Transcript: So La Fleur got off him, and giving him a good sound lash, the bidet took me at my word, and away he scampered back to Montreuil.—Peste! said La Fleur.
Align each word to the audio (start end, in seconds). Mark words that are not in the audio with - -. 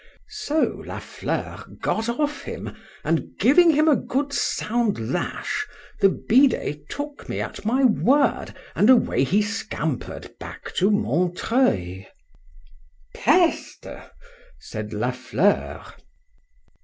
So 0.29 0.81
La 0.83 0.97
Fleur 0.97 1.63
got 1.79 2.09
off 2.09 2.41
him, 2.41 2.75
and 3.03 3.37
giving 3.39 3.69
him 3.69 3.87
a 3.87 3.95
good 3.95 4.33
sound 4.33 5.11
lash, 5.11 5.67
the 5.99 6.09
bidet 6.09 6.89
took 6.89 7.29
me 7.29 7.39
at 7.39 7.63
my 7.65 7.83
word, 7.83 8.47
and 8.73 8.89
away 8.89 9.23
he 9.23 9.43
scampered 9.43 10.31
back 10.39 10.73
to 10.77 10.89
Montreuil.—Peste! 10.89 12.17
said 14.57 14.91
La 14.91 15.11
Fleur. 15.11 15.83